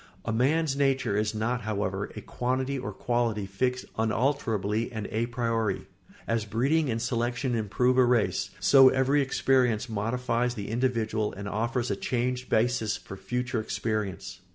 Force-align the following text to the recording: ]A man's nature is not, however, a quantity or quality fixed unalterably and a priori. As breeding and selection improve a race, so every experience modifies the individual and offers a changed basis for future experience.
]A 0.25 0.33
man's 0.33 0.75
nature 0.75 1.15
is 1.15 1.35
not, 1.35 1.61
however, 1.61 2.11
a 2.15 2.21
quantity 2.21 2.75
or 2.79 2.91
quality 2.91 3.45
fixed 3.45 3.85
unalterably 3.99 4.91
and 4.91 5.07
a 5.11 5.27
priori. 5.27 5.85
As 6.25 6.43
breeding 6.43 6.89
and 6.89 6.99
selection 6.99 7.53
improve 7.53 7.99
a 7.99 8.03
race, 8.05 8.49
so 8.59 8.89
every 8.89 9.21
experience 9.21 9.89
modifies 9.89 10.55
the 10.55 10.69
individual 10.71 11.33
and 11.33 11.47
offers 11.47 11.91
a 11.91 11.95
changed 11.95 12.49
basis 12.49 12.97
for 12.97 13.15
future 13.15 13.59
experience. 13.61 14.39